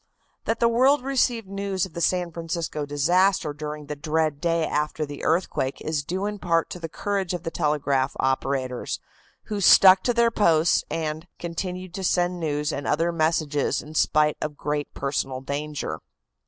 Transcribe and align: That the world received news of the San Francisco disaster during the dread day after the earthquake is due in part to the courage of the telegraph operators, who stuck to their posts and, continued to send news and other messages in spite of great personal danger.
That 0.45 0.59
the 0.59 0.67
world 0.67 1.03
received 1.03 1.47
news 1.47 1.85
of 1.85 1.93
the 1.93 2.01
San 2.01 2.31
Francisco 2.31 2.87
disaster 2.87 3.53
during 3.53 3.85
the 3.85 3.95
dread 3.95 4.41
day 4.41 4.65
after 4.65 5.05
the 5.05 5.23
earthquake 5.23 5.79
is 5.81 6.03
due 6.03 6.25
in 6.25 6.39
part 6.39 6.71
to 6.71 6.79
the 6.79 6.89
courage 6.89 7.35
of 7.35 7.43
the 7.43 7.51
telegraph 7.51 8.15
operators, 8.19 8.99
who 9.43 9.61
stuck 9.61 10.01
to 10.05 10.13
their 10.15 10.31
posts 10.31 10.83
and, 10.89 11.27
continued 11.37 11.93
to 11.93 12.03
send 12.03 12.39
news 12.39 12.73
and 12.73 12.87
other 12.87 13.11
messages 13.11 13.79
in 13.83 13.93
spite 13.93 14.37
of 14.41 14.57
great 14.57 14.91
personal 14.95 15.39
danger. 15.39 15.99